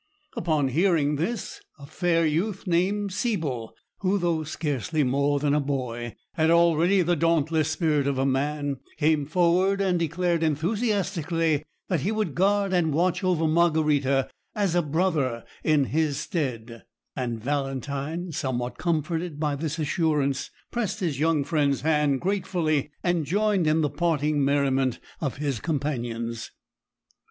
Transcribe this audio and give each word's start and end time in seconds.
Upon 0.35 0.69
hearing 0.69 1.17
this, 1.17 1.61
a 1.77 1.85
fair 1.85 2.25
youth 2.25 2.65
named 2.65 3.13
Siebel, 3.13 3.75
who, 3.99 4.17
though 4.17 4.43
scarcely 4.43 5.03
more 5.03 5.39
than 5.39 5.53
a 5.53 5.59
boy, 5.59 6.15
had 6.33 6.49
already 6.49 7.03
the 7.03 7.15
dauntless 7.15 7.69
spirit 7.69 8.07
of 8.07 8.17
a 8.17 8.25
man, 8.25 8.77
came 8.97 9.27
forward 9.27 9.79
and 9.79 9.99
declared 9.99 10.41
enthusiastically 10.41 11.63
that 11.87 11.99
he 11.99 12.11
would 12.11 12.33
guard 12.33 12.73
and 12.73 12.95
watch 12.95 13.23
over 13.23 13.47
Margarita 13.47 14.27
as 14.55 14.73
a 14.73 14.81
brother, 14.81 15.43
in 15.63 15.83
his 15.83 16.17
stead; 16.17 16.81
and 17.15 17.39
Valentine, 17.39 18.31
somewhat 18.31 18.79
comforted 18.79 19.39
by 19.39 19.55
this 19.55 19.77
assurance, 19.77 20.49
pressed 20.71 21.01
his 21.01 21.19
young 21.19 21.43
friend's 21.43 21.81
hand 21.81 22.21
gratefully, 22.21 22.89
and 23.03 23.23
joined 23.23 23.67
in 23.67 23.81
the 23.81 23.87
parting 23.91 24.43
merriment 24.43 24.99
of 25.19 25.37
his 25.37 25.59
companions. 25.59 26.49